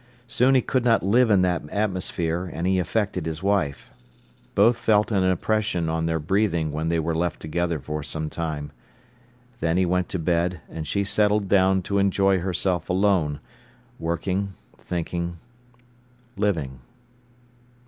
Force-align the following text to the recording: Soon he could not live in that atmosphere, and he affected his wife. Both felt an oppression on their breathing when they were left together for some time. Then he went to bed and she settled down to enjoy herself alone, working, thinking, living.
Soon 0.25 0.55
he 0.55 0.63
could 0.63 0.83
not 0.83 1.03
live 1.03 1.29
in 1.29 1.43
that 1.43 1.61
atmosphere, 1.69 2.49
and 2.51 2.65
he 2.65 2.79
affected 2.79 3.27
his 3.27 3.43
wife. 3.43 3.91
Both 4.55 4.77
felt 4.79 5.11
an 5.11 5.23
oppression 5.23 5.89
on 5.89 6.07
their 6.07 6.17
breathing 6.17 6.71
when 6.71 6.89
they 6.89 6.99
were 6.99 7.13
left 7.13 7.39
together 7.39 7.77
for 7.77 8.01
some 8.01 8.27
time. 8.27 8.71
Then 9.59 9.77
he 9.77 9.85
went 9.85 10.09
to 10.09 10.17
bed 10.17 10.59
and 10.67 10.87
she 10.87 11.03
settled 11.03 11.47
down 11.47 11.83
to 11.83 11.99
enjoy 11.99 12.39
herself 12.39 12.89
alone, 12.89 13.41
working, 13.99 14.55
thinking, 14.79 15.37
living. 16.35 16.79